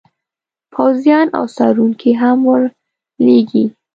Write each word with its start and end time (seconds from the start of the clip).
پوځیان 0.73 1.27
او 1.37 1.45
څارونکي 1.55 2.11
هم 2.21 2.37
ور 2.49 2.63
لیږي. 3.25 3.65